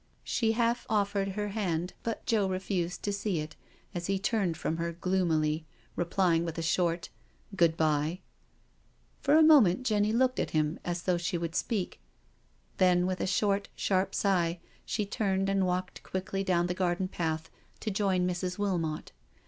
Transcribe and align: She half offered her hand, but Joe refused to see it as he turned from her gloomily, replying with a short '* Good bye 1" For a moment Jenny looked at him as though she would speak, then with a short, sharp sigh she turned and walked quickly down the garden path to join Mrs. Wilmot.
She 0.23 0.53
half 0.53 0.87
offered 0.89 1.33
her 1.33 1.49
hand, 1.49 1.93
but 2.01 2.25
Joe 2.25 2.49
refused 2.49 3.03
to 3.03 3.13
see 3.13 3.37
it 3.37 3.55
as 3.93 4.07
he 4.07 4.17
turned 4.17 4.57
from 4.57 4.77
her 4.77 4.93
gloomily, 4.93 5.63
replying 5.95 6.43
with 6.43 6.57
a 6.57 6.63
short 6.63 7.09
'* 7.31 7.55
Good 7.55 7.77
bye 7.77 8.17
1" 9.21 9.21
For 9.21 9.37
a 9.37 9.43
moment 9.43 9.83
Jenny 9.85 10.11
looked 10.11 10.39
at 10.39 10.49
him 10.57 10.79
as 10.83 11.03
though 11.03 11.17
she 11.19 11.37
would 11.37 11.53
speak, 11.53 12.01
then 12.77 13.05
with 13.05 13.21
a 13.21 13.27
short, 13.27 13.69
sharp 13.75 14.15
sigh 14.15 14.59
she 14.87 15.05
turned 15.05 15.49
and 15.49 15.67
walked 15.67 16.01
quickly 16.01 16.43
down 16.43 16.65
the 16.65 16.73
garden 16.73 17.07
path 17.07 17.51
to 17.81 17.91
join 17.91 18.27
Mrs. 18.27 18.57
Wilmot. 18.57 19.11